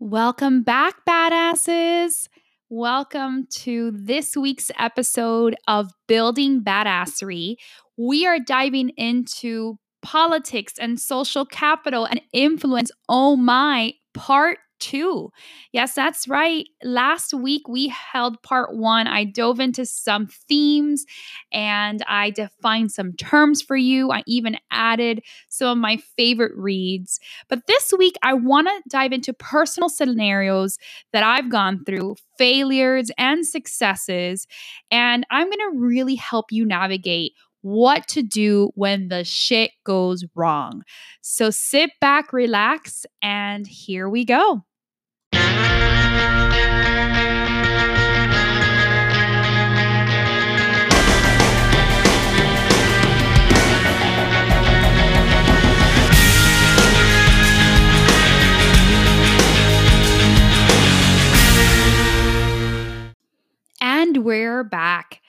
[0.00, 2.28] Welcome back, badasses.
[2.68, 7.56] Welcome to this week's episode of Building Badassery.
[7.96, 12.92] We are diving into politics and social capital and influence.
[13.08, 15.30] Oh my, part two.
[15.72, 16.66] Yes, that's right.
[16.82, 19.06] Last week we held part one.
[19.06, 21.04] I dove into some themes
[21.52, 24.10] and I defined some terms for you.
[24.10, 27.20] I even added some of my favorite reads.
[27.48, 30.78] But this week I want to dive into personal scenarios
[31.12, 34.46] that I've gone through, failures and successes.
[34.90, 37.32] And I'm going to really help you navigate
[37.62, 40.82] what to do when the shit goes wrong.
[41.20, 44.64] So sit back, relax, and here we go.
[64.08, 65.20] And we're back.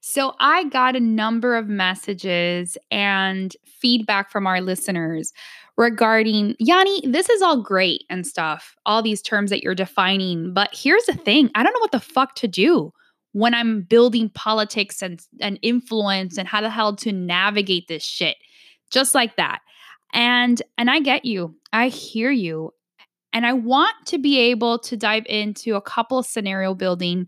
[0.00, 5.32] So, I got a number of messages and feedback from our listeners
[5.76, 10.54] regarding Yanni, this is all great and stuff, all these terms that you're defining.
[10.54, 12.92] But here's the thing I don't know what the fuck to do
[13.32, 18.36] when I'm building politics and, and influence and how the hell to navigate this shit.
[18.92, 19.58] Just like that.
[20.14, 21.56] And and I get you.
[21.72, 22.70] I hear you.
[23.32, 27.26] And I want to be able to dive into a couple of scenario building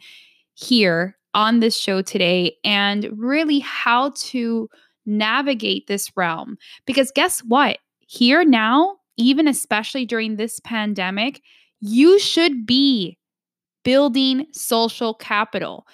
[0.61, 4.69] here on this show today and really how to
[5.07, 6.57] navigate this realm.
[6.87, 7.79] Because guess what?
[8.01, 11.43] Here now, even especially during this pandemic,
[11.81, 13.17] you should be
[13.85, 15.87] building social capital.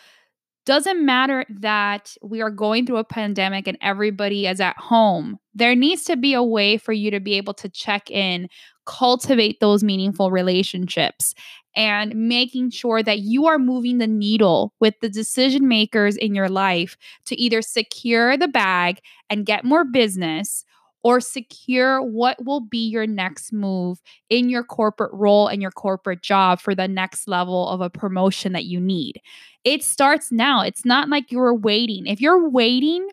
[0.65, 5.39] Doesn't matter that we are going through a pandemic and everybody is at home.
[5.55, 8.49] There needs to be a way for you to be able to check in,
[8.85, 11.35] cultivate those meaningful relationships,
[11.77, 16.49] and making sure that you are moving the needle with the decision makers in your
[16.49, 16.97] life
[17.27, 18.99] to either secure the bag
[19.31, 20.65] and get more business
[21.05, 26.21] or secure what will be your next move in your corporate role and your corporate
[26.21, 29.21] job for the next level of a promotion that you need.
[29.63, 30.63] It starts now.
[30.63, 32.07] It's not like you're waiting.
[32.07, 33.07] If you're waiting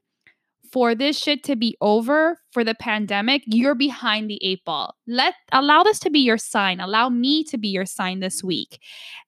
[0.74, 4.96] for this shit to be over for the pandemic, you're behind the eight ball.
[5.06, 6.80] Let allow this to be your sign.
[6.80, 8.80] Allow me to be your sign this week.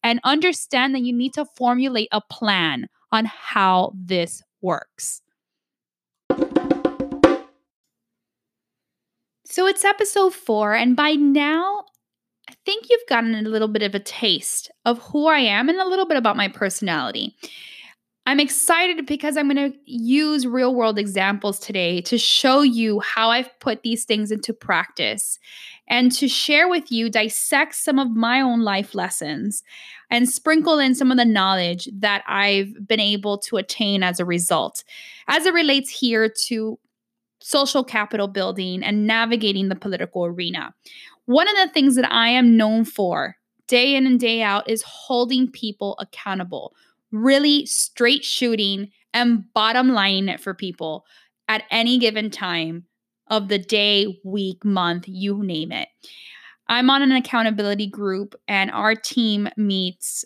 [0.02, 5.22] And understand that you need to formulate a plan on how this works.
[9.46, 11.84] So it's episode 4 and by now
[12.50, 15.80] I think you've gotten a little bit of a taste of who I am and
[15.80, 17.36] a little bit about my personality.
[18.28, 23.30] I'm excited because I'm going to use real world examples today to show you how
[23.30, 25.38] I've put these things into practice
[25.88, 29.62] and to share with you, dissect some of my own life lessons
[30.10, 34.26] and sprinkle in some of the knowledge that I've been able to attain as a
[34.26, 34.84] result,
[35.28, 36.80] as it relates here to
[37.42, 40.74] social capital building and navigating the political arena.
[41.26, 43.38] One of the things that I am known for
[43.68, 46.74] day in and day out is holding people accountable
[47.16, 51.06] really straight shooting and bottom lining it for people
[51.48, 52.86] at any given time
[53.28, 55.88] of the day, week, month, you name it.
[56.68, 60.26] I'm on an accountability group and our team meets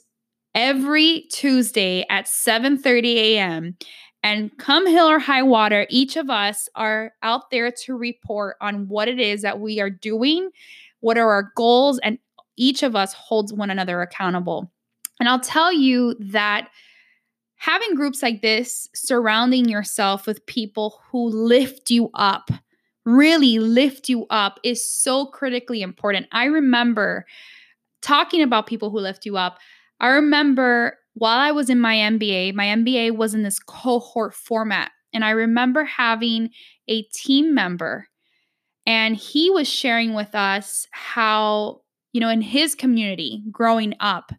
[0.56, 3.78] every Tuesday at 7:30 a.m.
[4.22, 8.90] And come hill or high water, each of us are out there to report on
[8.90, 10.50] what it is that we are doing,
[11.00, 12.20] what are our goals, and
[12.58, 14.70] each of us holds one another accountable.
[15.20, 16.70] And I'll tell you that
[17.56, 22.50] having groups like this, surrounding yourself with people who lift you up,
[23.06, 26.28] really lift you up, is so critically important.
[26.32, 27.26] I remember
[28.02, 29.60] talking about people who lift you up.
[30.00, 34.92] I remember while I was in my MBA, my MBA was in this cohort format.
[35.14, 36.52] And I remember having
[36.88, 38.08] a team member,
[38.86, 41.82] and he was sharing with us how,
[42.14, 44.32] you know, in his community growing up,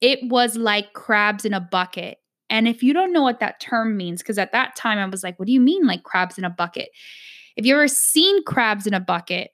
[0.00, 2.18] it was like crabs in a bucket.
[2.48, 5.22] And if you don't know what that term means, because at that time I was
[5.22, 6.90] like, what do you mean like crabs in a bucket?
[7.56, 9.50] If you've ever seen crabs in a bucket,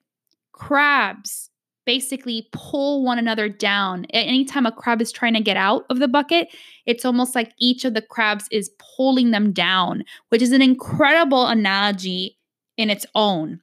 [0.52, 1.50] crabs
[1.84, 4.06] basically pull one another down.
[4.06, 6.49] Anytime a crab is trying to get out of the bucket,
[6.84, 11.46] it's almost like each of the crabs is pulling them down, which is an incredible
[11.46, 12.38] analogy
[12.76, 13.60] in its own.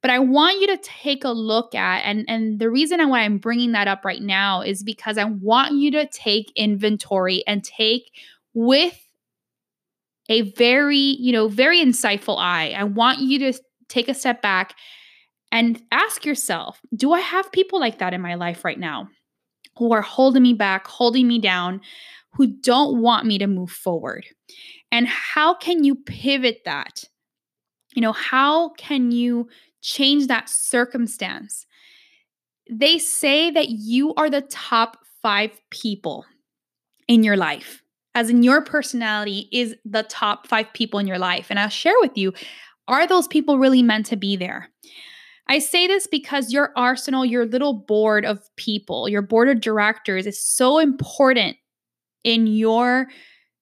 [0.00, 3.38] But I want you to take a look at, and, and the reason why I'm
[3.38, 8.10] bringing that up right now is because I want you to take inventory and take
[8.54, 8.96] with
[10.28, 12.74] a very, you know, very insightful eye.
[12.76, 14.74] I want you to take a step back
[15.50, 19.08] and ask yourself, do I have people like that in my life right now?
[19.78, 21.80] who are holding me back, holding me down,
[22.32, 24.26] who don't want me to move forward.
[24.90, 27.04] And how can you pivot that?
[27.94, 29.48] You know, how can you
[29.88, 31.66] change that circumstance?
[32.70, 36.26] They say that you are the top five people
[37.08, 37.82] in your life,
[38.14, 41.46] as in your personality is the top five people in your life.
[41.48, 42.32] And I'll share with you
[42.86, 44.70] are those people really meant to be there?
[45.46, 50.26] I say this because your arsenal, your little board of people, your board of directors
[50.26, 51.56] is so important
[52.24, 53.08] in your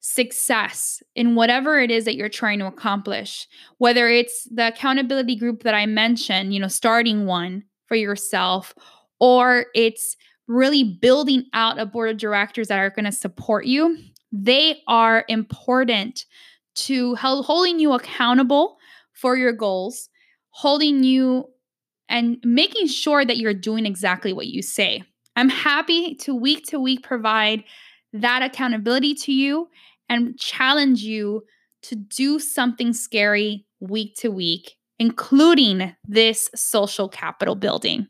[0.08, 3.48] success in whatever it is that you're trying to accomplish.
[3.78, 8.72] Whether it's the accountability group that I mentioned, you know, starting one for yourself,
[9.18, 10.16] or it's
[10.46, 13.98] really building out a board of directors that are going to support you.
[14.30, 16.24] They are important
[16.76, 18.76] to holding you accountable
[19.12, 20.08] for your goals,
[20.50, 21.46] holding you
[22.08, 25.02] and making sure that you're doing exactly what you say.
[25.34, 27.64] I'm happy to week to week provide
[28.12, 29.68] that accountability to you
[30.08, 31.44] and challenge you
[31.82, 38.08] to do something scary week to week, including this social capital building.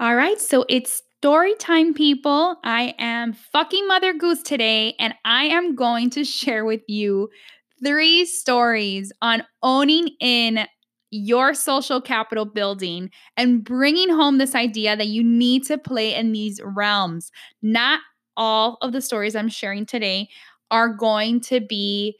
[0.00, 2.56] All right, so it's story time, people.
[2.64, 7.28] I am fucking Mother Goose today, and I am going to share with you
[7.84, 10.66] three stories on owning in
[11.12, 16.32] your social capital building and bringing home this idea that you need to play in
[16.32, 17.30] these realms.
[17.60, 18.00] Not
[18.36, 20.30] all of the stories I'm sharing today
[20.70, 22.16] are going to be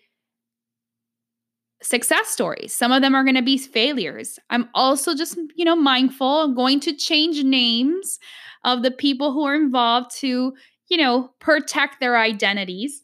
[1.83, 2.75] success stories.
[2.75, 4.39] Some of them are going to be failures.
[4.51, 6.43] I'm also just, you know, mindful.
[6.43, 8.19] I'm going to change names
[8.65, 10.53] of the people who are involved to,
[10.89, 13.03] you know, protect their identities.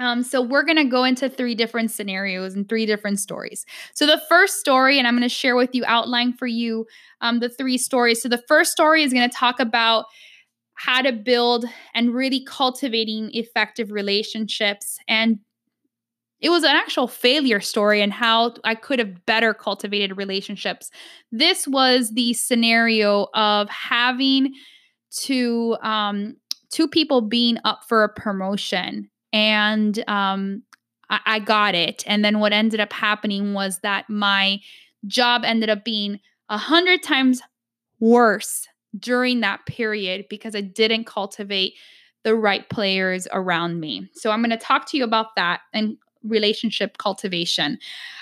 [0.00, 3.66] Um, so we're going to go into three different scenarios and three different stories.
[3.94, 6.86] So the first story, and I'm going to share with you, outline for you
[7.20, 8.22] um, the three stories.
[8.22, 10.06] So the first story is going to talk about
[10.74, 15.38] how to build and really cultivating effective relationships and
[16.40, 20.90] it was an actual failure story and how I could have better cultivated relationships.
[21.30, 24.54] This was the scenario of having
[25.18, 26.36] to um,
[26.70, 30.62] two people being up for a promotion and um,
[31.08, 32.04] I, I got it.
[32.06, 34.60] And then what ended up happening was that my
[35.06, 37.40] job ended up being a hundred times
[38.00, 38.66] worse
[38.98, 41.74] during that period because I didn't cultivate
[42.22, 44.08] the right players around me.
[44.14, 47.78] So I'm going to talk to you about that and relationship cultivation.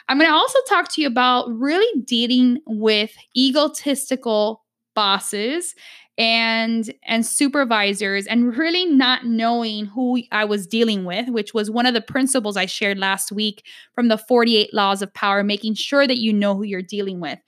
[0.08, 4.64] I'm going to also talk to you about really dealing with egotistical
[4.94, 5.74] bosses
[6.18, 11.86] and and supervisors and really not knowing who I was dealing with which was one
[11.86, 16.06] of the principles I shared last week from the 48 laws of power making sure
[16.06, 17.38] that you know who you're dealing with.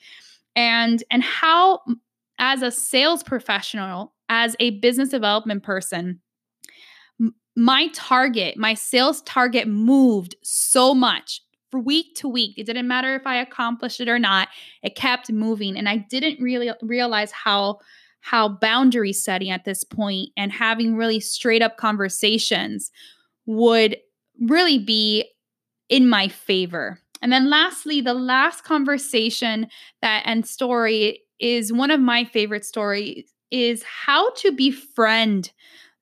[0.55, 1.81] And and how
[2.39, 6.21] as a sales professional as a business development person
[7.57, 12.59] my target my sales target moved so much for week to week.
[12.59, 14.49] It didn't matter if I accomplished it or not.
[14.83, 17.79] It kept moving and I didn't really realize how
[18.21, 22.91] how boundary setting at this point and having really straight up conversations
[23.47, 23.97] would
[24.41, 25.25] really be
[25.89, 26.99] in my favor.
[27.23, 29.67] And then lastly, the last conversation
[30.03, 35.51] that and story is one of my favorite stories is how to befriend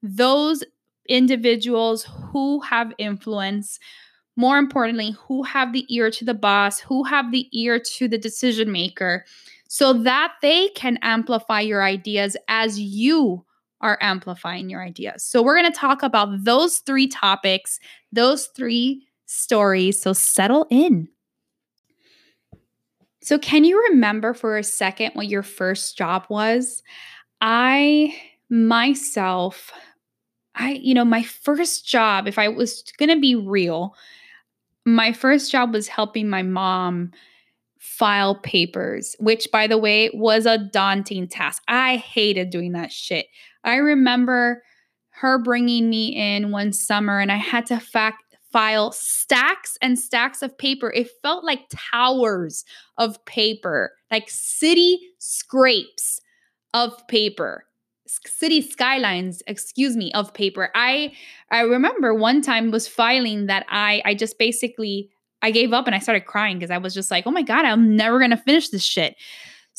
[0.02, 0.62] those
[1.08, 3.78] individuals who have influence
[4.36, 8.18] more importantly who have the ear to the boss who have the ear to the
[8.18, 9.24] decision maker
[9.68, 13.44] so that they can amplify your ideas as you
[13.80, 15.22] are amplifying your ideas.
[15.22, 17.78] So, we're going to talk about those three topics,
[18.10, 20.02] those three stories.
[20.02, 21.08] So, settle in.
[23.22, 26.82] So, can you remember for a second what your first job was?
[27.40, 28.14] I
[28.50, 29.70] myself,
[30.54, 33.94] I, you know, my first job, if I was going to be real,
[34.84, 37.12] my first job was helping my mom
[37.78, 41.62] file papers, which, by the way, was a daunting task.
[41.68, 43.26] I hated doing that shit.
[43.64, 44.62] I remember
[45.10, 47.80] her bringing me in one summer and I had to
[48.52, 50.92] file stacks and stacks of paper.
[50.92, 52.64] It felt like towers
[52.96, 56.20] of paper, like city scrapes
[56.74, 57.64] of paper
[58.26, 61.12] city skylines excuse me of paper i
[61.50, 65.10] i remember one time was filing that i i just basically
[65.42, 67.64] I gave up and I started crying because I was just like, oh my God,
[67.64, 69.16] I'm never going to finish this shit.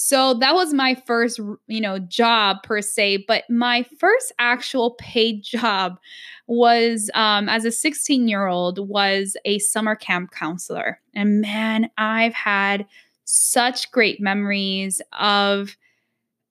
[0.02, 3.26] So that was my first, you know, job per se.
[3.28, 6.00] But my first actual paid job
[6.48, 11.02] was um, as a 16 year old was a summer camp counselor.
[11.14, 12.86] And man, I've had
[13.26, 15.76] such great memories of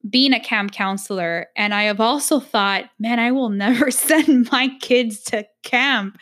[0.08, 1.46] being a camp counselor.
[1.56, 6.18] And I have also thought, man, I will never send my kids to camp.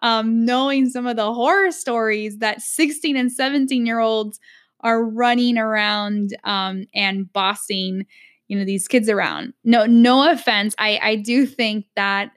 [0.00, 4.40] Um, knowing some of the horror stories that 16 and 17 year olds
[4.80, 8.06] are running around um, and bossing
[8.48, 12.32] you know these kids around no no offense i i do think that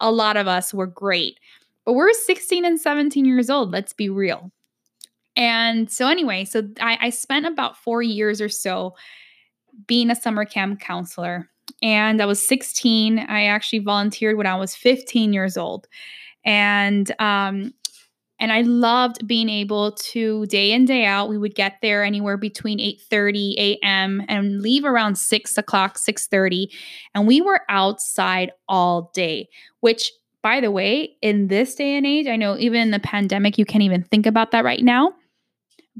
[0.00, 1.38] a lot of us were great
[1.84, 4.50] but we're 16 and 17 years old let's be real
[5.36, 8.94] and so anyway so i, I spent about four years or so
[9.86, 11.48] being a summer camp counselor
[11.82, 15.86] and i was 16 i actually volunteered when i was 15 years old
[16.44, 17.72] and um,
[18.42, 22.36] and I loved being able to day in, day out, we would get there anywhere
[22.36, 24.20] between 8:30 a.m.
[24.28, 26.66] and leave around 6 o'clock, 6:30.
[27.14, 29.48] And we were outside all day,
[29.78, 30.10] which
[30.42, 33.64] by the way, in this day and age, I know even in the pandemic, you
[33.64, 35.12] can't even think about that right now.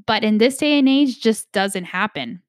[0.04, 2.42] But in this day and age, just doesn't happen.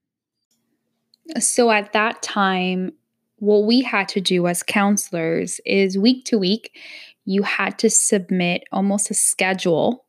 [1.39, 2.93] So at that time,
[3.37, 6.77] what we had to do as counselors is week to week,
[7.25, 10.05] you had to submit almost a schedule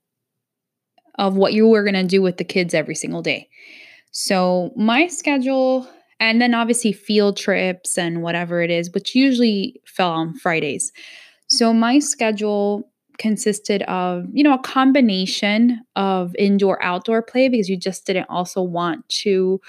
[1.16, 3.49] of what you were going to do with the kids every single day.
[4.11, 5.88] So, my schedule,
[6.21, 10.92] and then obviously field trips and whatever it is, which usually fell on Fridays.
[11.49, 17.76] So, my schedule consisted of, you know, a combination of indoor outdoor play because you
[17.76, 19.61] just didn't also want to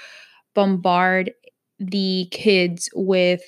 [0.55, 1.31] bombard
[1.79, 3.41] the kids with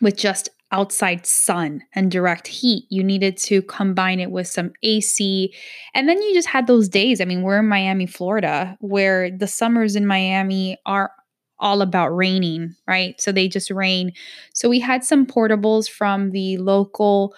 [0.00, 2.84] with just outside sun and direct heat.
[2.90, 5.54] You needed to combine it with some AC.
[5.94, 7.20] And then you just had those days.
[7.20, 11.12] I mean, we're in Miami, Florida, where the summers in Miami are
[11.60, 13.20] all about raining, right?
[13.20, 14.12] So they just rain.
[14.52, 17.34] So we had some portables from the local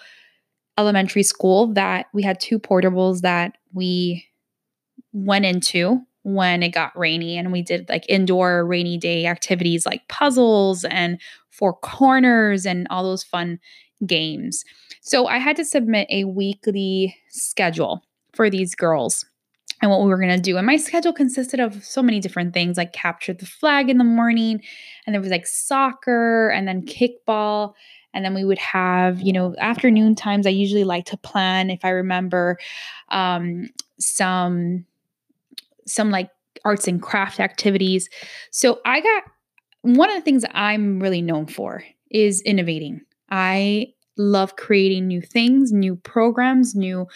[0.79, 4.25] elementary school that we had two portables that we
[5.13, 10.05] went into when it got rainy and we did like indoor rainy day activities like
[10.09, 13.57] puzzles and four corners and all those fun
[14.05, 14.65] games.
[14.99, 18.03] So I had to submit a weekly schedule
[18.33, 19.25] for these girls
[19.81, 20.57] and what we were going to do.
[20.57, 24.03] And my schedule consisted of so many different things like capture the flag in the
[24.03, 24.61] morning,
[25.05, 27.73] and there was like soccer and then kickball.
[28.13, 30.45] And then we would have, you know, afternoon times.
[30.45, 32.57] I usually like to plan, if I remember,
[33.09, 33.69] um,
[33.99, 34.85] some
[35.87, 36.29] some like
[36.65, 38.09] arts and craft activities.
[38.51, 39.23] So I got
[39.81, 43.01] one of the things I'm really known for is innovating.
[43.29, 47.07] I love creating new things, new programs, new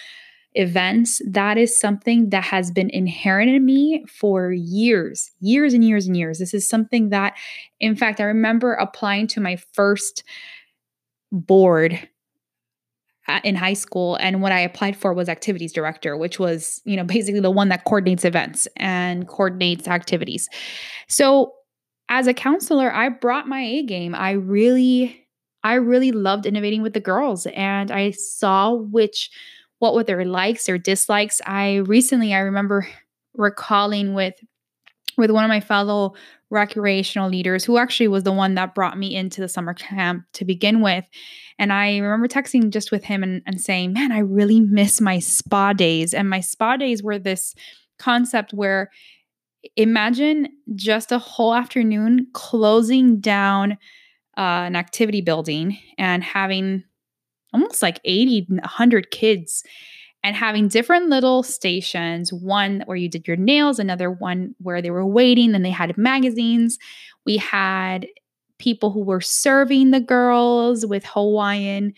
[0.53, 1.21] events.
[1.27, 6.15] That is something that has been inherent in me for years, years and years and
[6.15, 6.39] years.
[6.39, 7.33] This is something that,
[7.79, 10.23] in fact, I remember applying to my first
[11.31, 12.07] board
[13.27, 16.97] Uh, in high school and what I applied for was activities director, which was, you
[16.97, 20.49] know, basically the one that coordinates events and coordinates activities.
[21.07, 21.53] So,
[22.09, 24.15] as a counselor, I brought my A game.
[24.15, 25.21] I really
[25.63, 29.29] I really loved innovating with the girls and I saw which
[29.79, 31.41] what were their likes or dislikes.
[31.45, 32.87] I recently I remember
[33.35, 34.33] recalling with
[35.21, 36.15] with one of my fellow
[36.49, 40.43] recreational leaders who actually was the one that brought me into the summer camp to
[40.43, 41.05] begin with.
[41.57, 45.19] And I remember texting just with him and, and saying, Man, I really miss my
[45.19, 46.13] spa days.
[46.13, 47.55] And my spa days were this
[47.99, 48.91] concept where
[49.77, 53.73] imagine just a whole afternoon closing down
[54.37, 56.83] uh, an activity building and having
[57.53, 59.63] almost like 80, 100 kids
[60.23, 64.91] and having different little stations one where you did your nails another one where they
[64.91, 66.77] were waiting then they had magazines
[67.25, 68.07] we had
[68.59, 71.93] people who were serving the girls with hawaiian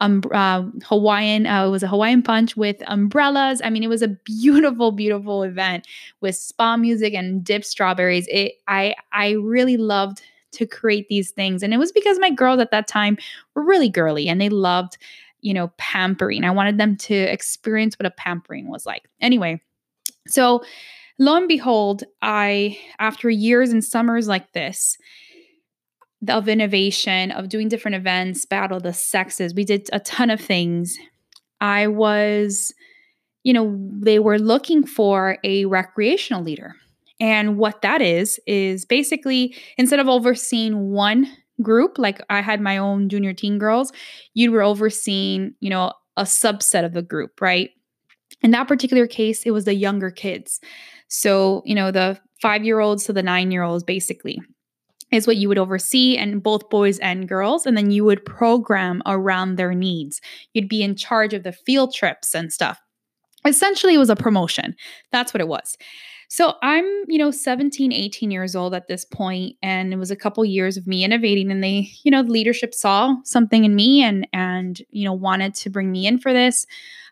[0.00, 3.60] um, uh, Hawaiian, uh, it was a Hawaiian punch with umbrellas.
[3.64, 5.86] I mean, it was a beautiful, beautiful event
[6.20, 8.28] with spa music and dip strawberries.
[8.28, 10.22] It, I, I really loved
[10.52, 13.18] to create these things, and it was because my girls at that time
[13.54, 14.98] were really girly and they loved
[15.40, 16.44] you know, pampering.
[16.44, 19.08] I wanted them to experience what a pampering was like.
[19.20, 19.60] Anyway,
[20.26, 20.62] so
[21.18, 24.96] lo and behold, I, after years and summers like this,
[26.26, 30.98] of innovation, of doing different events, battle the sexes, we did a ton of things.
[31.60, 32.72] I was,
[33.44, 36.74] you know, they were looking for a recreational leader.
[37.20, 41.28] And what that is, is basically instead of overseeing one
[41.62, 43.92] group, like I had my own junior teen girls,
[44.34, 47.70] you were overseeing, you know, a subset of the group, right?
[48.42, 50.60] In that particular case, it was the younger kids.
[51.08, 54.40] So, you know, the five year olds to the nine year olds, basically,
[55.10, 57.66] is what you would oversee, and both boys and girls.
[57.66, 60.20] And then you would program around their needs.
[60.52, 62.78] You'd be in charge of the field trips and stuff.
[63.44, 64.74] Essentially, it was a promotion.
[65.12, 65.76] That's what it was.
[66.30, 70.16] So I'm, you know, 17, 18 years old at this point and it was a
[70.16, 74.28] couple years of me innovating and they, you know, leadership saw something in me and
[74.34, 76.66] and you know wanted to bring me in for this.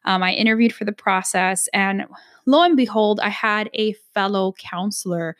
[0.05, 2.05] Um, I interviewed for the process and
[2.45, 5.37] lo and behold, I had a fellow counselor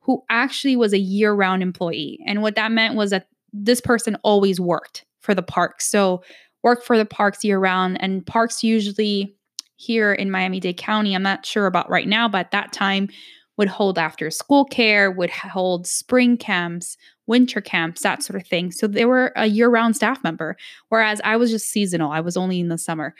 [0.00, 2.18] who actually was a year-round employee.
[2.26, 5.82] And what that meant was that this person always worked for the park.
[5.82, 6.22] So
[6.62, 9.36] worked for the parks year round and parks usually
[9.78, 13.08] here in Miami Dade County, I'm not sure about right now, but at that time
[13.56, 16.96] would hold after school care, would hold spring camps,
[17.28, 18.72] winter camps, that sort of thing.
[18.72, 20.56] So they were a year round staff member,
[20.88, 22.10] whereas I was just seasonal.
[22.10, 23.14] I was only in the summer.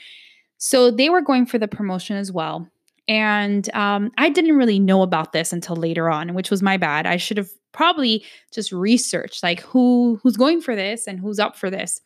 [0.56, 2.68] So they were going for the promotion as well.
[3.06, 7.06] And um, I didn't really know about this until later on, which was my bad.
[7.06, 11.56] I should have probably just researched like who who's going for this and who's up
[11.56, 12.00] for this.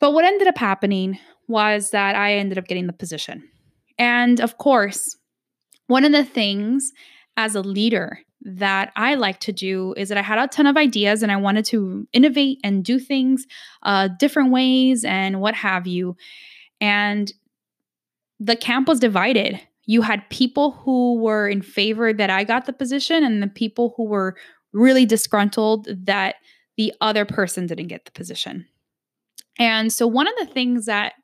[0.00, 1.18] But what ended up happening
[1.48, 3.48] was that I ended up getting the position.
[3.98, 5.16] And of course,
[5.88, 6.92] one of the things
[7.36, 10.76] as a leader that I like to do is that I had a ton of
[10.76, 13.46] ideas and I wanted to innovate and do things
[13.82, 16.16] uh, different ways and what have you.
[16.80, 17.32] And
[18.38, 19.60] the camp was divided.
[19.86, 23.94] You had people who were in favor that I got the position, and the people
[23.96, 24.36] who were
[24.72, 26.36] really disgruntled that
[26.76, 28.66] the other person didn't get the position.
[29.58, 31.14] And so, one of the things that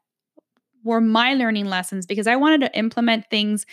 [0.85, 3.67] were my learning lessons because I wanted to implement things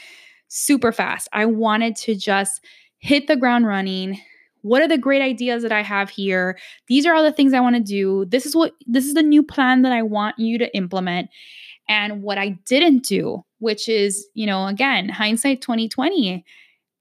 [0.47, 1.27] super fast.
[1.33, 2.63] I wanted to just
[2.99, 4.19] hit the ground running.
[4.61, 6.57] What are the great ideas that I have here?
[6.87, 8.25] These are all the things I want to do.
[8.25, 11.29] This is what this is the new plan that I want you to implement.
[11.89, 16.45] And what I didn't do, which is, you know, again, hindsight 2020,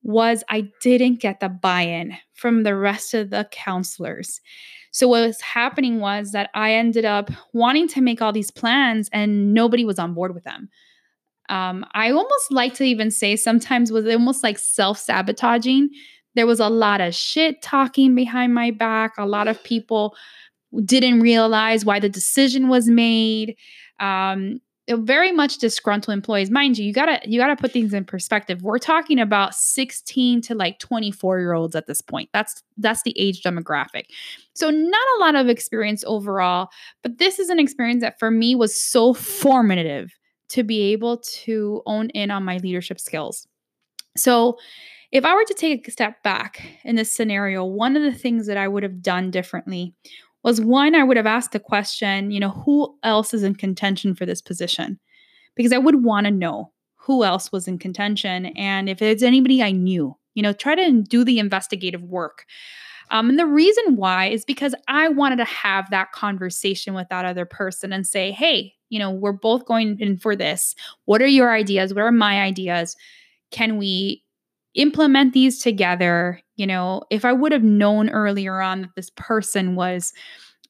[0.02, 4.40] was I didn't get the buy-in from the rest of the counselors.
[4.92, 9.09] So what was happening was that I ended up wanting to make all these plans
[9.12, 10.69] and nobody was on board with them.
[11.49, 15.90] Um, I almost like to even say sometimes was almost like self-sabotaging.
[16.35, 19.12] There was a lot of shit talking behind my back.
[19.19, 20.14] A lot of people
[20.85, 23.56] didn't realize why the decision was made.
[23.99, 24.60] Um,
[24.97, 26.50] very much disgruntled employees.
[26.50, 28.63] Mind you you gotta you gotta put things in perspective.
[28.63, 32.31] We're talking about 16 to like 24 year olds at this point.
[32.33, 34.05] That's that's the age demographic.
[34.55, 36.69] So not a lot of experience overall
[37.03, 40.13] but this is an experience that for me was so formative
[40.50, 43.47] to be able to own in on my leadership skills.
[44.17, 44.59] So
[45.13, 48.47] if i were to take a step back in this scenario one of the things
[48.47, 49.95] that i would have done differently
[50.43, 54.15] was one, I would have asked the question, you know, who else is in contention
[54.15, 54.99] for this position?
[55.55, 59.63] Because I would want to know who else was in contention and if it's anybody
[59.63, 62.45] I knew, you know, try to do the investigative work.
[63.11, 67.25] Um, and the reason why is because I wanted to have that conversation with that
[67.25, 70.75] other person and say, hey, you know, we're both going in for this.
[71.07, 71.93] What are your ideas?
[71.93, 72.97] What are my ideas?
[73.50, 74.23] Can we
[74.75, 76.41] implement these together.
[76.60, 80.12] You know, if I would have known earlier on that this person was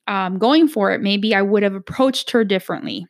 [0.06, 3.08] um, going for it, maybe I would have approached her differently.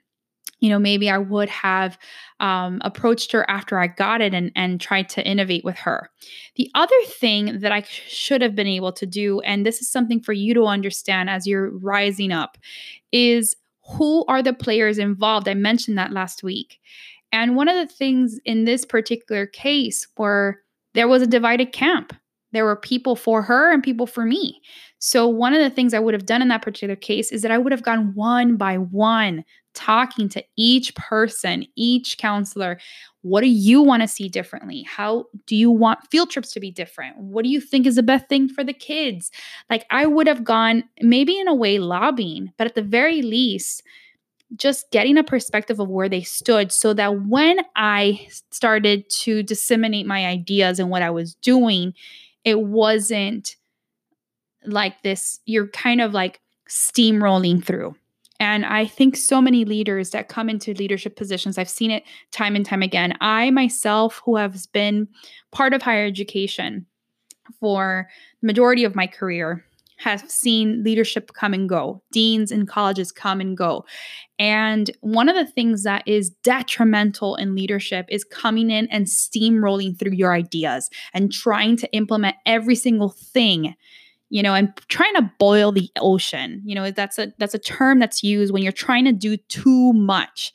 [0.60, 1.98] You know, maybe I would have
[2.40, 6.08] um, approached her after I got it and, and tried to innovate with her.
[6.56, 10.22] The other thing that I should have been able to do, and this is something
[10.22, 12.56] for you to understand as you're rising up,
[13.12, 13.56] is
[13.90, 15.48] who are the players involved?
[15.50, 16.80] I mentioned that last week.
[17.30, 20.62] And one of the things in this particular case were
[20.94, 22.14] there was a divided camp.
[22.52, 24.60] There were people for her and people for me.
[24.98, 27.50] So, one of the things I would have done in that particular case is that
[27.50, 32.78] I would have gone one by one, talking to each person, each counselor.
[33.22, 34.82] What do you want to see differently?
[34.82, 37.16] How do you want field trips to be different?
[37.16, 39.30] What do you think is the best thing for the kids?
[39.70, 43.82] Like, I would have gone maybe in a way lobbying, but at the very least,
[44.56, 50.06] just getting a perspective of where they stood so that when I started to disseminate
[50.06, 51.94] my ideas and what I was doing,
[52.44, 53.56] it wasn't
[54.64, 57.94] like this, you're kind of like steamrolling through.
[58.38, 62.56] And I think so many leaders that come into leadership positions, I've seen it time
[62.56, 63.14] and time again.
[63.20, 65.08] I myself, who have been
[65.52, 66.86] part of higher education
[67.60, 68.08] for
[68.40, 69.64] the majority of my career,
[70.00, 73.84] have seen leadership come and go, deans in colleges come and go.
[74.38, 79.98] And one of the things that is detrimental in leadership is coming in and steamrolling
[79.98, 83.74] through your ideas and trying to implement every single thing
[84.30, 87.98] you know and trying to boil the ocean you know that's a that's a term
[87.98, 90.52] that's used when you're trying to do too much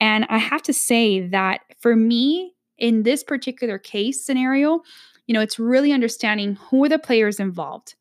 [0.00, 4.80] and i have to say that for me in this particular case scenario
[5.26, 7.96] you know it's really understanding who are the players involved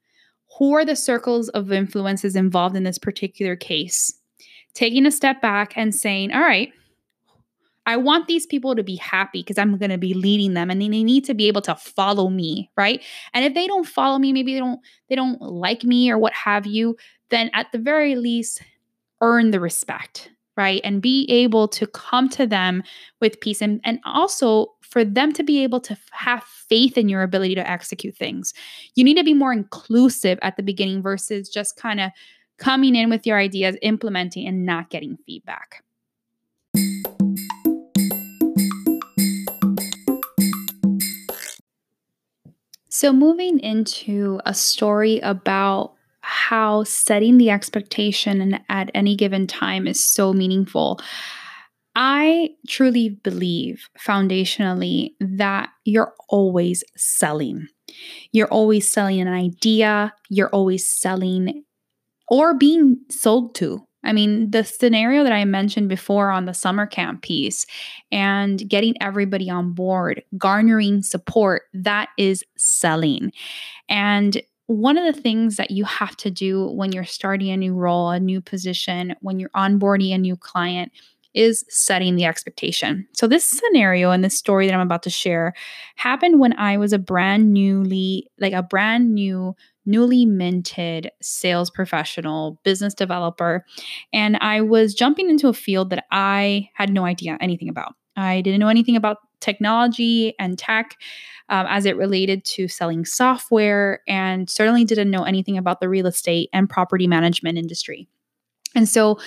[0.57, 4.13] who are the circles of influences involved in this particular case?
[4.73, 6.71] Taking a step back and saying, all right,
[7.85, 10.81] I want these people to be happy because I'm going to be leading them and
[10.81, 13.01] they need to be able to follow me, right?
[13.33, 16.33] And if they don't follow me, maybe they don't they don't like me or what
[16.33, 16.97] have you,
[17.29, 18.61] then at the very least
[19.21, 20.81] earn the respect, right?
[20.83, 22.83] And be able to come to them
[23.21, 27.21] with peace and and also for them to be able to have faith in your
[27.21, 28.53] ability to execute things.
[28.95, 32.11] You need to be more inclusive at the beginning versus just kind of
[32.57, 35.83] coming in with your ideas, implementing, and not getting feedback.
[42.89, 45.96] So, moving into a story about
[46.27, 50.99] how setting the expectation at any given time is so meaningful.
[51.95, 57.67] I truly believe foundationally that you're always selling.
[58.33, 61.63] You're always selling an idea, you're always selling
[62.27, 63.87] or being sold to.
[64.03, 67.65] I mean, the scenario that I mentioned before on the summer camp piece
[68.11, 73.31] and getting everybody on board, garnering support, that is selling.
[73.89, 77.73] And one of the things that you have to do when you're starting a new
[77.73, 80.91] role, a new position, when you're onboarding a new client
[81.33, 83.07] is setting the expectation.
[83.13, 85.53] So, this scenario and this story that I'm about to share
[85.95, 92.59] happened when I was a brand newly, like a brand new, newly minted sales professional,
[92.63, 93.65] business developer.
[94.11, 97.93] And I was jumping into a field that I had no idea anything about.
[98.15, 100.97] I didn't know anything about technology and tech
[101.49, 106.07] um, as it related to selling software, and certainly didn't know anything about the real
[106.07, 108.07] estate and property management industry.
[108.75, 109.17] And so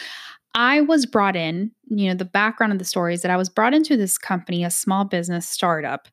[0.55, 3.49] I was brought in, you know, the background of the story is that I was
[3.49, 6.09] brought into this company, a small business startup,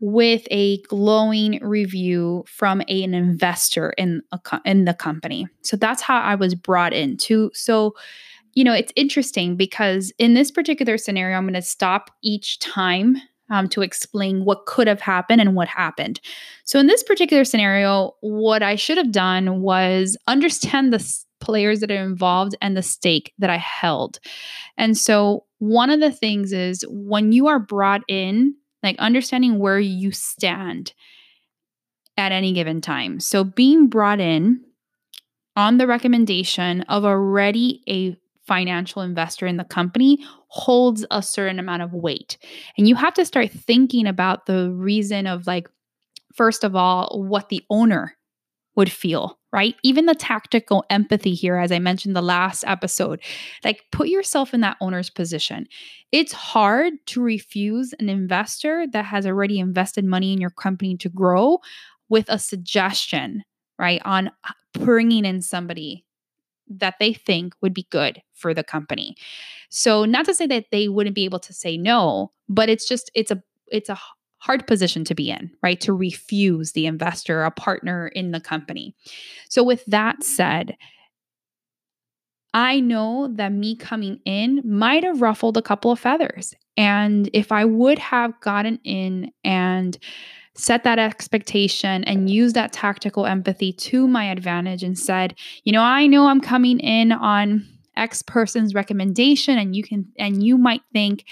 [0.00, 5.46] with a glowing review from a, an investor in a, in the company.
[5.62, 7.52] So that's how I was brought in into.
[7.54, 7.94] So,
[8.54, 13.16] you know, it's interesting because in this particular scenario, I'm going to stop each time
[13.50, 16.20] um, to explain what could have happened and what happened.
[16.64, 21.90] So, in this particular scenario, what I should have done was understand the players that
[21.90, 24.18] are involved and the stake that I held.
[24.76, 29.78] And so, one of the things is when you are brought in, like understanding where
[29.78, 30.92] you stand
[32.16, 33.20] at any given time.
[33.20, 34.64] So, being brought in
[35.56, 41.82] on the recommendation of already a financial investor in the company holds a certain amount
[41.82, 42.38] of weight.
[42.76, 45.68] And you have to start thinking about the reason of like,
[46.34, 48.16] first of all, what the owner
[48.74, 49.76] would feel, right?
[49.82, 53.20] Even the tactical empathy here, as I mentioned the last episode,
[53.64, 55.66] like put yourself in that owner's position.
[56.10, 61.08] It's hard to refuse an investor that has already invested money in your company to
[61.10, 61.60] grow
[62.08, 63.44] with a suggestion,
[63.78, 64.00] right?
[64.04, 66.04] On uh, bringing in somebody
[66.80, 69.16] that they think would be good for the company.
[69.70, 73.10] So not to say that they wouldn't be able to say no, but it's just
[73.14, 73.98] it's a it's a
[74.38, 75.80] hard position to be in, right?
[75.80, 78.94] To refuse the investor, a partner in the company.
[79.48, 80.76] So with that said,
[82.52, 86.54] I know that me coming in might have ruffled a couple of feathers.
[86.76, 89.96] And if I would have gotten in and
[90.54, 95.34] set that expectation and use that tactical empathy to my advantage and said,
[95.64, 100.42] you know, I know I'm coming in on X person's recommendation and you can and
[100.42, 101.24] you might think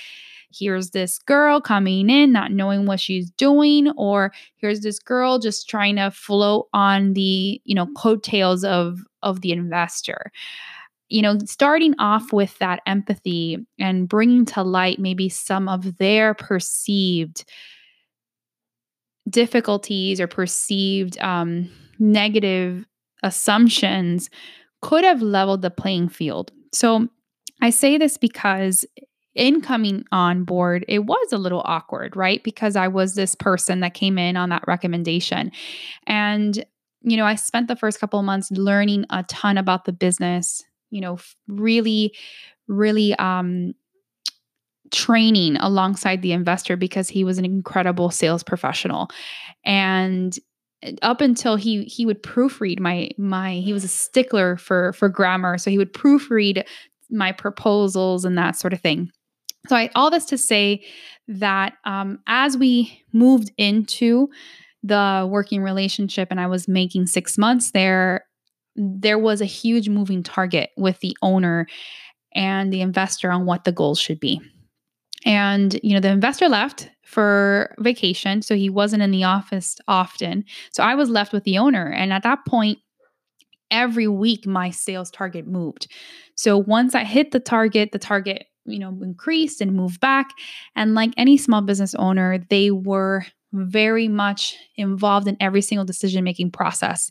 [0.52, 5.68] here's this girl coming in not knowing what she's doing or here's this girl just
[5.68, 10.32] trying to float on the, you know, coattails of of the investor.
[11.08, 16.34] You know, starting off with that empathy and bringing to light maybe some of their
[16.34, 17.44] perceived
[19.28, 22.86] difficulties or perceived um, negative
[23.22, 24.30] assumptions
[24.82, 26.52] could have leveled the playing field.
[26.72, 27.08] So
[27.60, 28.84] I say this because
[29.34, 32.42] in coming on board, it was a little awkward, right?
[32.42, 35.52] Because I was this person that came in on that recommendation.
[36.06, 36.64] And,
[37.02, 40.64] you know, I spent the first couple of months learning a ton about the business,
[40.90, 42.14] you know, really,
[42.66, 43.74] really um,
[44.90, 49.08] training alongside the investor because he was an incredible sales professional.
[49.64, 50.36] And
[50.82, 55.08] eh, up until he he would proofread my my he was a stickler for for
[55.08, 55.58] grammar.
[55.58, 56.64] So he would proofread
[57.10, 59.10] my proposals and that sort of thing.
[59.68, 60.84] So I all this to say
[61.28, 64.28] that um, as we moved into
[64.82, 68.24] the working relationship and I was making six months there,
[68.76, 71.66] there was a huge moving target with the owner
[72.34, 74.40] and the investor on what the goals should be.
[75.24, 78.42] And, you know, the investor left for vacation.
[78.42, 80.44] So he wasn't in the office often.
[80.72, 81.90] So I was left with the owner.
[81.90, 82.78] And at that point,
[83.70, 85.88] every week my sales target moved.
[86.34, 90.30] So once I hit the target, the target you know, increased and moved back.
[90.76, 96.24] And like any small business owner, they were very much involved in every single decision
[96.24, 97.10] making process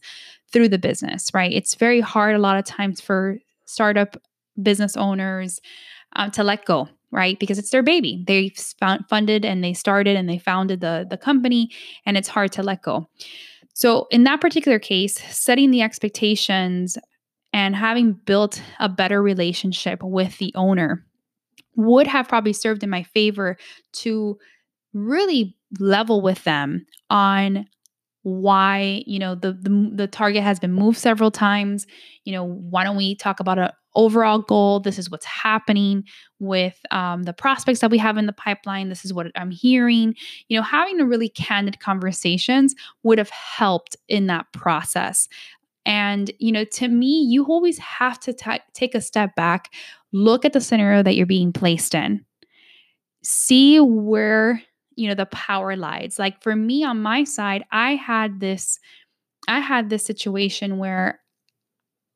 [0.51, 1.51] through the business, right?
[1.51, 4.17] It's very hard a lot of times for startup
[4.61, 5.59] business owners
[6.15, 7.39] um, to let go, right?
[7.39, 8.23] Because it's their baby.
[8.27, 8.53] They
[9.09, 11.69] funded and they started and they founded the the company,
[12.05, 13.09] and it's hard to let go.
[13.73, 16.97] So in that particular case, setting the expectations
[17.53, 21.05] and having built a better relationship with the owner
[21.75, 23.57] would have probably served in my favor
[23.93, 24.37] to
[24.93, 27.65] really level with them on
[28.29, 31.85] why you know the, the the target has been moved several times.
[32.25, 34.79] You know why don't we talk about an overall goal?
[34.79, 36.03] This is what's happening
[36.39, 38.89] with um, the prospects that we have in the pipeline.
[38.89, 40.15] This is what i'm hearing.
[40.47, 45.27] You know having a really candid conversations would have helped in that process.
[45.85, 49.71] And you know to me you always have to t- take a step back
[50.11, 52.25] look at the scenario that you're being placed in.
[53.23, 54.61] See where
[54.99, 56.19] you know the power lies.
[56.19, 58.79] Like for me on my side i had this
[59.47, 61.19] i had this situation where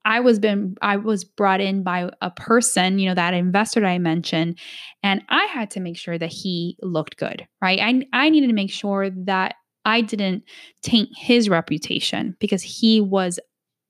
[0.06, 3.90] i was been i was brought in by a person you know that investor that
[3.90, 4.60] i mentioned
[5.02, 7.80] and i had to make sure that he looked good right?
[7.80, 10.44] I i needed to make sure that i didn't
[10.82, 13.40] taint his reputation because he was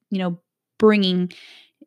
[0.09, 0.39] you know
[0.79, 1.31] bringing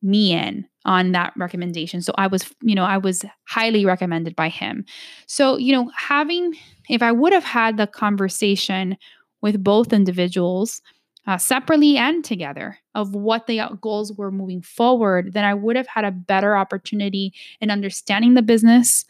[0.02, 2.00] me in on that recommendation.
[2.00, 4.84] So I was, you know, I was highly recommended by him.
[5.26, 6.54] So, you know, having,
[6.88, 8.96] if I would have had the conversation
[9.42, 10.80] with both individuals
[11.26, 15.88] uh, separately and together of what the goals were moving forward, then I would have
[15.88, 19.04] had a better opportunity in understanding the business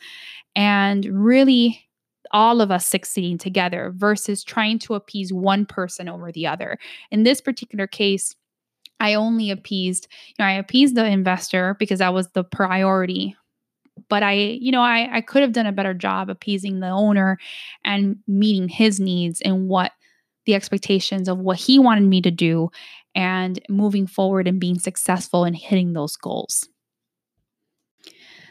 [0.57, 1.83] and really
[2.33, 6.79] all of us succeeding together versus trying to appease one person over the other.
[7.11, 8.35] In this particular case,
[9.01, 13.37] I only appeased, you know, I appeased the investor because that was the priority.
[14.09, 17.39] But I, you know, I, I could have done a better job appeasing the owner
[17.85, 19.93] and meeting his needs and what
[20.45, 22.71] the expectations of what he wanted me to do
[23.15, 26.69] and moving forward and being successful in hitting those goals.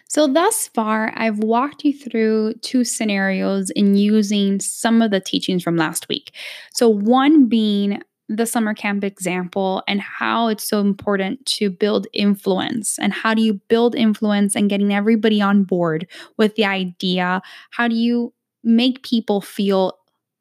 [0.07, 5.63] So, thus far, I've walked you through two scenarios in using some of the teachings
[5.63, 6.31] from last week.
[6.71, 12.97] So, one being the summer camp example and how it's so important to build influence
[12.99, 16.07] and how do you build influence and getting everybody on board
[16.37, 17.41] with the idea?
[17.71, 18.33] How do you
[18.63, 19.93] make people feel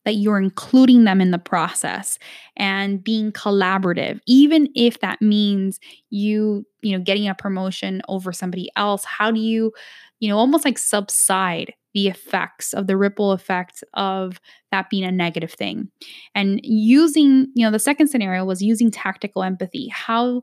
[0.07, 2.19] that you're including them in the process
[2.57, 4.21] and being collaborative?
[4.27, 5.79] Even if that means
[6.11, 9.73] you you know getting a promotion over somebody else how do you
[10.21, 14.41] you know almost like subside the effects of the ripple effect of
[14.73, 15.89] that being a negative thing.
[16.35, 19.89] And using, you know, the second scenario was using tactical empathy.
[19.89, 20.43] How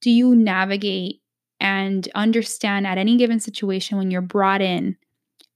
[0.00, 1.20] do you navigate
[1.60, 4.96] and understand at any given situation when you're brought in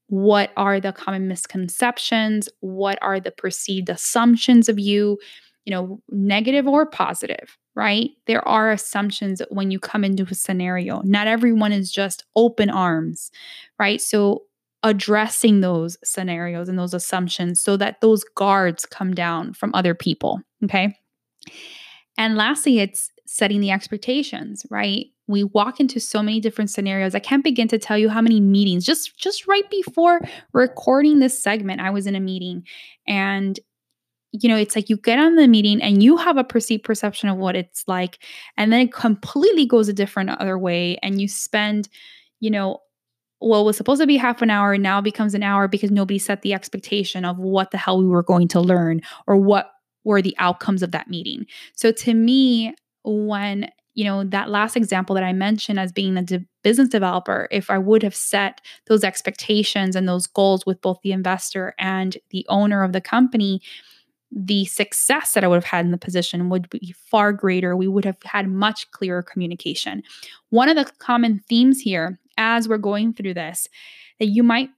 [0.09, 2.49] what are the common misconceptions?
[2.61, 5.19] What are the perceived assumptions of you?
[5.65, 8.11] You know negative or positive right?
[8.27, 11.03] There are assumptions when you come into a scenario.
[11.05, 13.33] Not everyone is just open arms
[13.79, 14.01] right?
[14.01, 14.45] So
[14.87, 20.41] addressing those scenarios and those assumptions so that those guards come down from other people.
[20.65, 20.97] Okay.
[22.17, 25.07] And lastly, it's setting the expectations, right?
[25.27, 27.17] We walk into so many different scenarios.
[27.17, 28.87] I can't begin to tell you how many meetings.
[28.87, 30.21] Just just right before
[30.53, 32.65] recording this segment, I was in a meeting
[33.09, 33.59] and
[34.31, 37.29] you know, it's like you get on the meeting and you have a perceived perception
[37.29, 38.19] of what it's like
[38.57, 41.89] and then it completely goes a different other way and you spend,
[42.39, 42.79] you know,
[43.39, 46.19] what was supposed to be half an hour and now becomes an hour because nobody
[46.19, 49.73] set the expectation of what the hell we were going to learn or what
[50.05, 51.47] were the outcomes of that meeting.
[51.75, 56.23] So to me, when you know that last example that I mentioned as being a
[56.23, 61.01] de- business developer, if I would have set those expectations and those goals with both
[61.03, 63.63] the investor and the owner of the company,
[64.31, 67.77] the success that I would have had in the position would be far greater.
[67.77, 70.03] We would have had much clearer communication.
[70.51, 73.69] One of the common themes here as we're going through this
[74.19, 74.71] that you might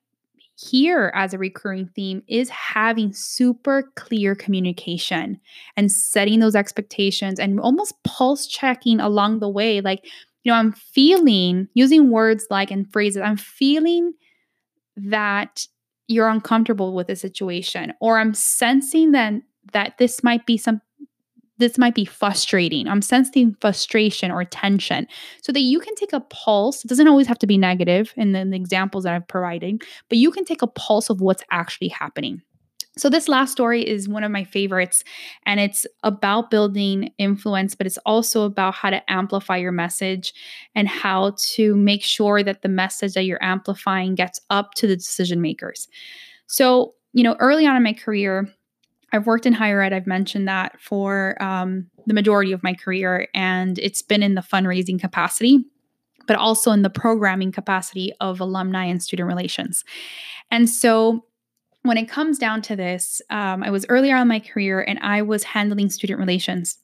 [0.60, 5.40] hear as a recurring theme is having super clear communication
[5.76, 9.80] and setting those expectations and almost pulse checking along the way.
[9.80, 10.04] Like,
[10.42, 14.14] you know, I'm feeling using words like and phrases, I'm feeling
[14.96, 15.66] that
[16.08, 20.80] you're uncomfortable with the situation, or I'm sensing then that this might be some
[21.58, 22.88] this might be frustrating.
[22.88, 25.06] I'm sensing frustration or tension
[25.42, 26.84] so that you can take a pulse.
[26.84, 29.80] It doesn't always have to be negative in the, in the examples that I'm providing,
[30.08, 32.42] but you can take a pulse of what's actually happening.
[32.98, 35.04] So, this last story is one of my favorites,
[35.46, 40.34] and it's about building influence, but it's also about how to amplify your message
[40.74, 44.96] and how to make sure that the message that you're amplifying gets up to the
[44.96, 45.86] decision makers.
[46.48, 48.52] So, you know, early on in my career,
[49.12, 49.92] I've worked in higher ed.
[49.92, 54.42] I've mentioned that for um, the majority of my career, and it's been in the
[54.42, 55.64] fundraising capacity,
[56.26, 59.84] but also in the programming capacity of alumni and student relations.
[60.50, 61.24] And so,
[61.82, 64.98] when it comes down to this, um, I was earlier on in my career and
[64.98, 66.78] I was handling student relations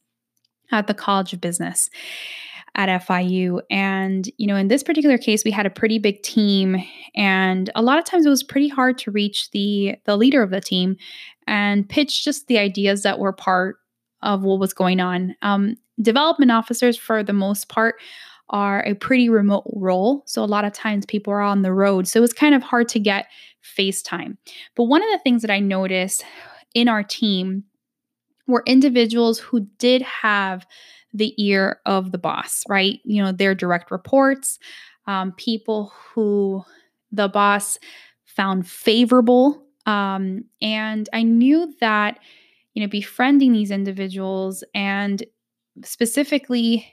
[0.71, 1.91] at the College of Business
[2.75, 3.61] at FIU.
[3.71, 6.77] And, you know, in this particular case, we had a pretty big team.
[7.15, 10.51] And a lot of times it was pretty hard to reach the the leader of
[10.51, 10.97] the team
[11.47, 13.77] and pitch just the ideas that were part
[14.23, 15.37] of what was going on.
[15.43, 17.97] Um, development officers, for the most part,
[18.51, 20.23] are a pretty remote role.
[20.27, 22.09] So a lot of times people are on the road.
[22.09, 23.27] So it was kind of hard to get
[23.63, 24.37] FaceTime.
[24.75, 26.25] But one of the things that I noticed
[26.75, 27.65] in our team
[28.47, 30.67] were individuals who did have
[31.15, 33.01] the ear of the boss, right?
[33.05, 34.59] You know, their direct reports,
[35.07, 36.65] um, people who
[37.13, 37.79] the boss
[38.27, 39.65] found favorable.
[39.87, 42.19] Um, and I knew that,
[42.75, 45.23] you know, befriending these individuals and
[45.85, 46.87] specifically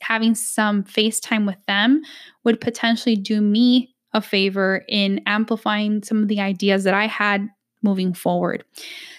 [0.00, 2.02] having some FaceTime with them
[2.44, 7.48] would potentially do me a favor in amplifying some of the ideas that I had
[7.82, 8.64] moving forward.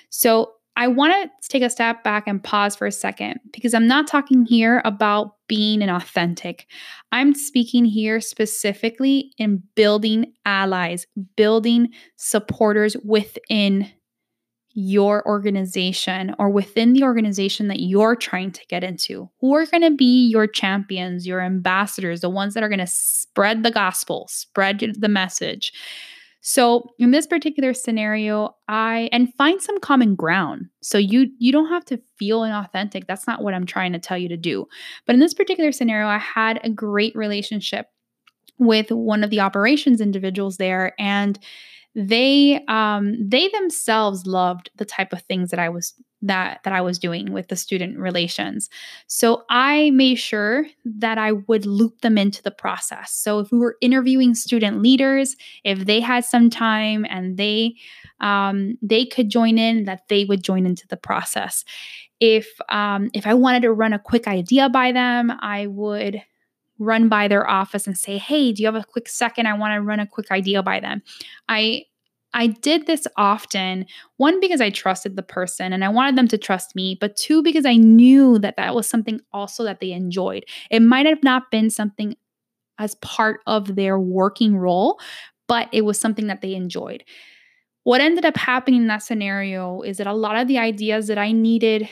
[0.09, 3.87] So I want to take a step back and pause for a second because I'm
[3.87, 6.67] not talking here about being an authentic.
[7.11, 11.05] I'm speaking here specifically in building allies,
[11.35, 13.91] building supporters within
[14.73, 19.29] your organization or within the organization that you're trying to get into?
[19.39, 22.87] Who are going to be your champions, your ambassadors, the ones that are going to
[22.87, 25.73] spread the gospel, spread the message?
[26.45, 30.65] So, in this particular scenario, I and find some common ground.
[30.81, 33.07] So you you don't have to feel inauthentic.
[33.07, 34.65] That's not what I'm trying to tell you to do.
[35.05, 37.87] But in this particular scenario, I had a great relationship
[38.59, 41.39] with one of the operations individuals there and
[41.95, 46.81] they um they themselves loved the type of things that I was that that I
[46.81, 48.69] was doing with the student relations.
[49.07, 53.11] So I made sure that I would loop them into the process.
[53.11, 57.75] So if we were interviewing student leaders, if they had some time and they
[58.21, 61.65] um, they could join in, that they would join into the process.
[62.19, 66.23] If um, if I wanted to run a quick idea by them, I would
[66.79, 69.47] run by their office and say, "Hey, do you have a quick second?
[69.47, 71.01] I want to run a quick idea by them."
[71.49, 71.83] I
[72.33, 73.85] I did this often,
[74.17, 77.43] one because I trusted the person and I wanted them to trust me, but two
[77.43, 80.43] because I knew that that was something also that they enjoyed.
[80.71, 82.15] It might have not been something
[82.79, 84.99] as part of their working role,
[85.47, 87.03] but it was something that they enjoyed.
[87.83, 91.17] What ended up happening in that scenario is that a lot of the ideas that
[91.17, 91.87] I needed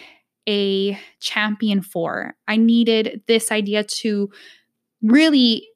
[0.49, 4.29] a champion for, I needed this idea to
[5.01, 5.67] really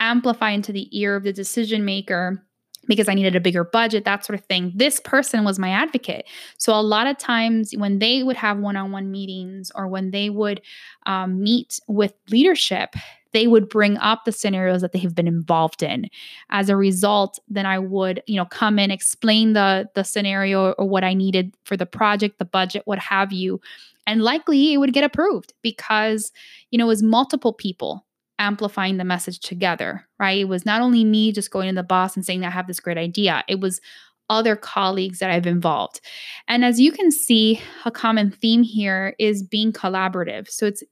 [0.00, 2.42] amplify into the ear of the decision maker
[2.86, 4.72] because I needed a bigger budget, that sort of thing.
[4.74, 6.26] This person was my advocate.
[6.58, 10.10] So, a lot of times when they would have one on one meetings or when
[10.10, 10.60] they would
[11.06, 12.94] um, meet with leadership,
[13.32, 16.08] they would bring up the scenarios that they have been involved in.
[16.50, 20.88] As a result, then I would, you know, come in, explain the the scenario or
[20.88, 23.60] what I needed for the project, the budget, what have you.
[24.06, 26.30] And likely it would get approved because,
[26.70, 28.05] you know, it was multiple people
[28.38, 30.40] amplifying the message together, right?
[30.40, 32.80] It was not only me just going to the boss and saying, I have this
[32.80, 33.44] great idea.
[33.48, 33.80] It was
[34.28, 36.00] other colleagues that I've involved.
[36.48, 40.48] And as you can see, a common theme here is being collaborative.
[40.48, 40.82] So it's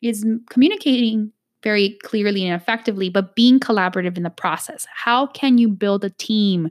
[0.00, 4.86] is communicating very clearly and effectively, but being collaborative in the process.
[4.94, 6.70] How can you build a team?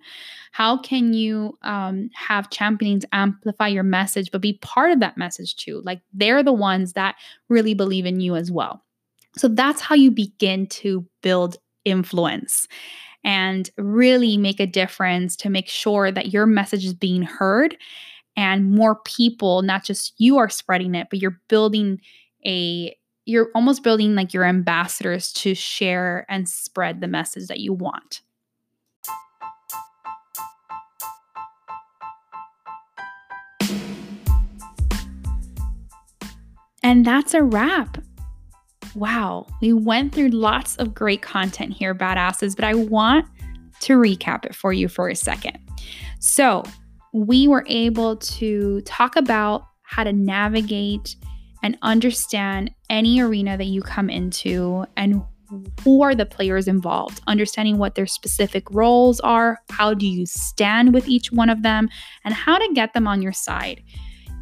[0.54, 5.56] How can you um, have champions amplify your message, but be part of that message
[5.58, 5.82] too?
[5.84, 7.16] Like they're the ones that
[7.50, 8.84] really believe in you as well.
[9.38, 12.68] So that's how you begin to build influence
[13.24, 17.78] and really make a difference to make sure that your message is being heard
[18.36, 22.00] and more people, not just you are spreading it, but you're building
[22.46, 22.96] a
[23.26, 28.22] you're almost building like your ambassadors to share and spread the message that you want.
[36.82, 37.98] And that's a wrap.
[38.98, 43.28] Wow, we went through lots of great content here, badasses, but I want
[43.82, 45.60] to recap it for you for a second.
[46.20, 46.64] So,
[47.14, 51.16] we were able to talk about how to navigate
[51.62, 55.22] and understand any arena that you come into and
[55.84, 60.96] who are the players involved, understanding what their specific roles are, how do you stand
[60.96, 61.88] with each one of them,
[62.26, 63.84] and how to get them on your side.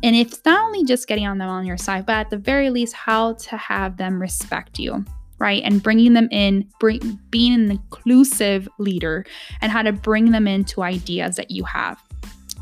[0.03, 2.69] And it's not only just getting on them on your side, but at the very
[2.69, 5.03] least, how to have them respect you,
[5.39, 5.63] right?
[5.63, 9.25] And bringing them in, bring, being an inclusive leader,
[9.61, 12.01] and how to bring them into ideas that you have.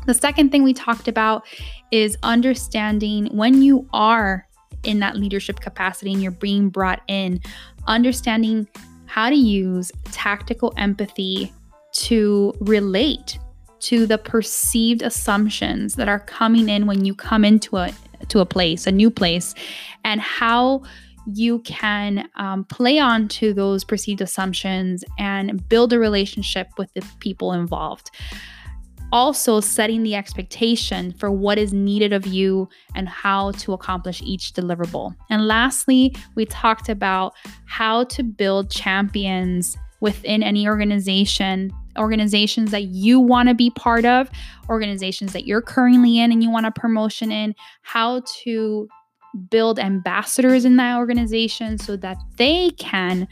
[0.06, 1.44] The second thing we talked about
[1.90, 4.46] is understanding when you are
[4.82, 7.40] in that leadership capacity and you're being brought in,
[7.86, 8.68] understanding
[9.06, 11.52] how to use tactical empathy
[11.92, 13.38] to relate
[13.84, 17.92] to the perceived assumptions that are coming in when you come into a
[18.28, 19.54] to a place, a new place,
[20.04, 20.82] and how
[21.26, 27.04] you can um, play on to those perceived assumptions and build a relationship with the
[27.20, 28.10] people involved
[29.14, 34.52] also setting the expectation for what is needed of you and how to accomplish each
[34.52, 35.14] deliverable.
[35.30, 37.32] And lastly, we talked about
[37.66, 44.30] how to build champions within any organization organizations that you want to be part of,
[44.68, 48.88] organizations that you're currently in and you want a promotion in, how to
[49.50, 53.26] build ambassadors in that organization so that they can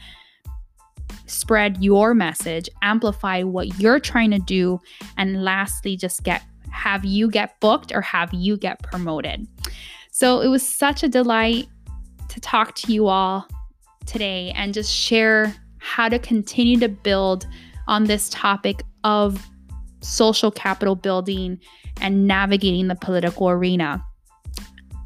[1.25, 4.79] spread your message, amplify what you're trying to do,
[5.17, 9.47] and lastly, just get have you get booked or have you get promoted.
[10.11, 11.67] So it was such a delight
[12.29, 13.47] to talk to you all
[14.05, 17.45] today and just share how to continue to build
[17.87, 19.45] on this topic of
[20.01, 21.59] social capital building
[22.01, 24.03] and navigating the political arena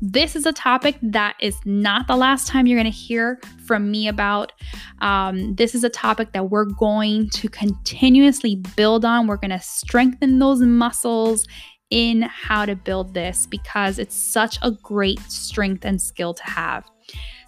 [0.02, 3.90] this is a topic that is not the last time you're going to hear from
[3.90, 4.52] me about.
[5.00, 9.28] Um, this is a topic that we're going to continuously build on.
[9.28, 11.48] We're going to strengthen those muscles
[11.90, 16.86] in how to build this because it's such a great strength and skill to have.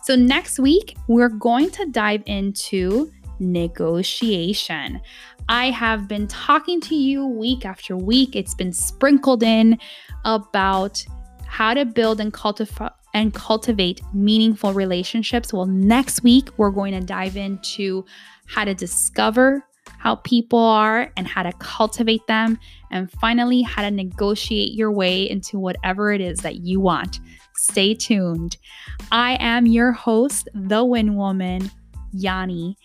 [0.03, 5.01] So, next week, we're going to dive into negotiation.
[5.47, 9.79] I have been talking to you week after week, it's been sprinkled in
[10.25, 11.03] about
[11.45, 15.51] how to build and cultivate and cultivate meaningful relationships.
[15.51, 18.05] Well, next week we're going to dive into
[18.45, 19.65] how to discover
[19.97, 22.59] how people are and how to cultivate them,
[22.91, 27.19] and finally, how to negotiate your way into whatever it is that you want.
[27.55, 28.57] Stay tuned.
[29.11, 31.69] I am your host, the Win Woman,
[32.13, 32.77] Yanni,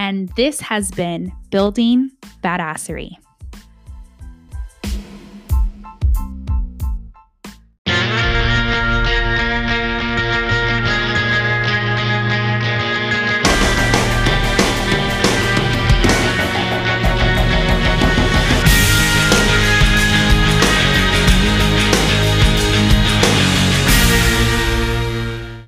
[0.00, 2.10] and this has been Building
[2.42, 3.10] Badassery.